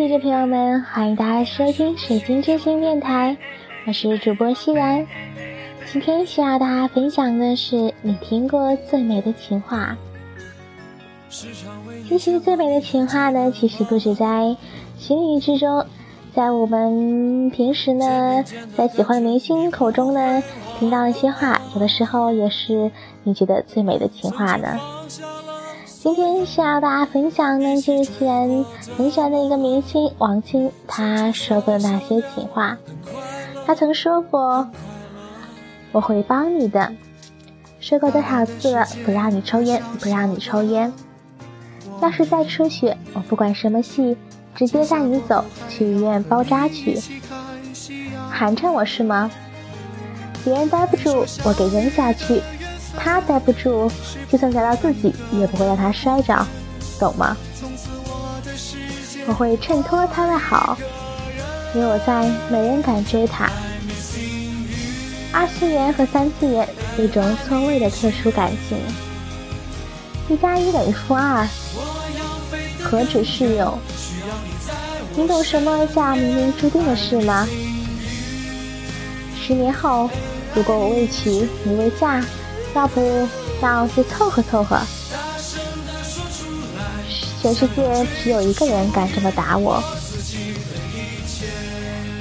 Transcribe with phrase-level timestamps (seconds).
[0.00, 3.36] 记者朋友们，欢迎大家收听水晶之星电台，
[3.86, 5.06] 我是主播西然。
[5.92, 9.94] 今天需要大家分享的是你听过最美的情话。
[11.28, 14.56] 其实最美的情话呢，其实不止在
[14.98, 15.84] 情侣之中，
[16.32, 18.42] 在我们平时呢，
[18.74, 20.42] 在喜欢的明星口中呢，
[20.78, 22.90] 听到一些话，有的时候也是
[23.22, 24.80] 你觉得最美的情话呢。
[26.02, 28.64] 今天是要大家分享的就是既然
[28.96, 32.74] 很喜欢的一个明星王青，他说过的那些情话。
[33.66, 34.66] 他曾说过
[35.92, 36.90] ：“我会帮你的。”
[37.80, 40.90] 说过多少次了，不让你抽烟，不让你抽烟。
[42.00, 44.16] 要是再出血，我不管什么戏，
[44.54, 46.98] 直接带你走去医院包扎去。
[48.30, 49.30] 寒碜我是吗？
[50.42, 52.40] 别人待不住，我给扔下去。
[52.96, 53.90] 他待不住，
[54.30, 56.46] 就算砸到自己，也不会让他摔着，
[56.98, 57.36] 懂吗？
[59.26, 60.76] 我会衬托他的好，
[61.74, 63.48] 有我在，没人敢追他。
[65.32, 66.68] 二次元和三次元，
[66.98, 68.78] 一种错位的特殊感情。
[70.28, 71.46] 一加一等于负二，
[72.82, 73.78] 何止适用？
[75.16, 77.46] 你懂什么叫冥冥注定的事吗？
[79.40, 80.08] 十年后，
[80.54, 82.24] 如果我未娶，你未嫁。
[82.74, 83.00] 要不
[83.62, 84.78] 要去凑合凑合？
[87.42, 89.82] 全世界只有一个人敢这么打我。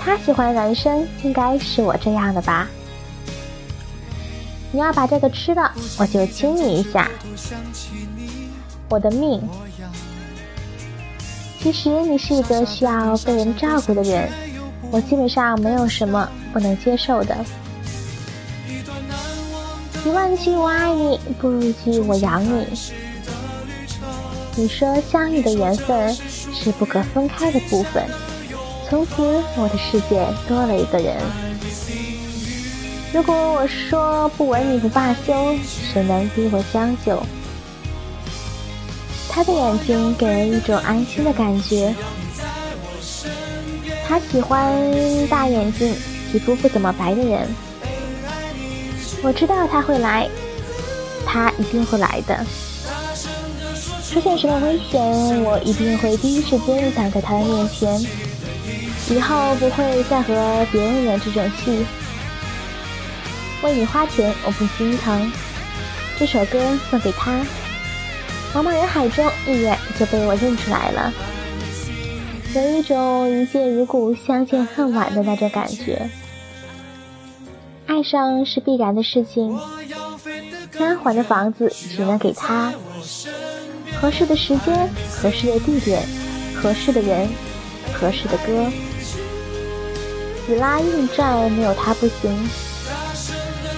[0.00, 2.66] 他喜欢男生应该是我这样的吧？
[4.72, 7.10] 你要把这个吃了，我就亲你一下。
[8.88, 9.40] 我的命。
[11.62, 14.28] 其实你是一个需要被人照顾的人，
[14.90, 17.36] 我基本上没有什么不能接受的。
[20.04, 22.66] 一万句我爱你，不如一句我养你。
[24.56, 28.04] 你说相遇的缘分是不可分开的部分，
[28.88, 29.22] 从此
[29.56, 31.16] 我的世界多了一个人。
[33.12, 35.54] 如果我说不吻你不罢休，
[35.92, 37.22] 谁能逼我将就？
[39.28, 41.94] 他的眼睛给人一种安心的感觉。
[44.06, 44.82] 他喜欢
[45.28, 45.94] 大眼睛、
[46.30, 47.48] 皮肤不怎么白的人。
[49.22, 50.28] 我知道他会来，
[51.24, 52.44] 他一定会来的。
[54.10, 58.00] 出现什么危险，我一定会第一时间挡在他的面前。
[59.08, 61.86] 以后不会再和别人演这种戏。
[63.62, 65.32] 为你花钱，我不心疼。
[66.18, 66.58] 这首歌
[66.90, 67.44] 送给他。
[68.52, 71.12] 茫茫人海中，一眼就被我认出来了。
[72.54, 76.10] 有一种一见如故，相见恨晚的那种感觉。
[77.92, 79.54] 爱上是必然的事情，
[80.80, 82.72] 安环的房子只能给他
[84.00, 86.02] 合适的时间、合适的地点、
[86.56, 87.28] 合适的人、
[87.92, 88.66] 合适的歌。
[90.46, 92.34] 死拉硬拽没有他不行。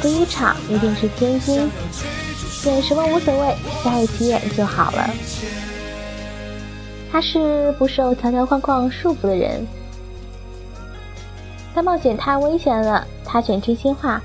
[0.00, 1.68] 第一场一定是天津，
[2.66, 5.10] 演什么无所谓，在一起演就好了。
[7.10, 9.66] 他是不受条条框框束缚的人。
[11.74, 14.22] 但冒险太危险了，他选真心话。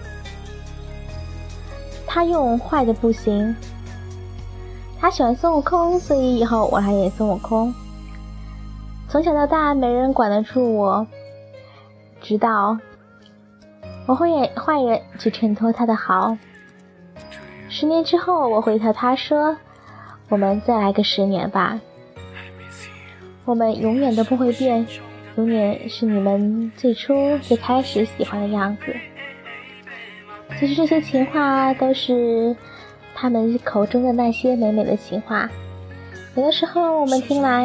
[2.06, 3.56] 他用坏的不行。
[5.00, 7.74] 他喜欢孙悟空，所以以后我来演孙悟空。
[9.08, 11.08] 从小到大没人管得住我，
[12.22, 12.78] 直到
[14.06, 16.38] 我会演坏人去衬托他的好。
[17.70, 19.56] 十年之后我会和他说
[20.30, 21.80] ：“我们再来个十年吧。”
[23.46, 24.86] 我们永远都不会变。
[25.40, 28.94] 永远是你们最初最开始喜欢的样子。
[30.60, 32.54] 其实这些情话都是
[33.16, 35.50] 他们口中的那些美美的情话。
[36.36, 37.64] 有的时候我们听来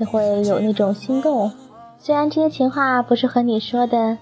[0.00, 1.52] 也会有那种心动。
[2.00, 4.18] 虽然这些情话不是和你说的，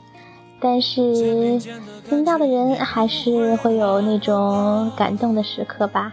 [0.60, 1.58] 但是
[2.06, 6.12] 听到的人还是会有那种感动的时刻吧。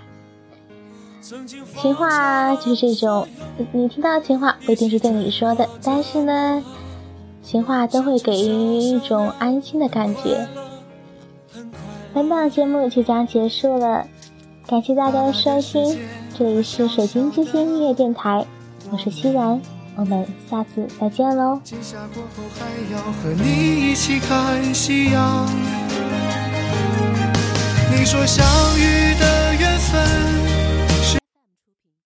[1.24, 3.26] 情话就是这种，
[3.72, 6.62] 你听到情话不一定是对你说的，但是呢，
[7.42, 10.46] 情话都会给予一种安心的感觉。
[12.14, 14.06] 本档节目就将结束了，
[14.68, 15.98] 感谢大家的收听，
[16.38, 18.46] 这里是水晶之星音乐电台，
[18.92, 19.62] 我是熙然，
[19.96, 21.62] 我们下次再见喽。
[27.96, 28.46] 你说相
[28.78, 29.03] 遇。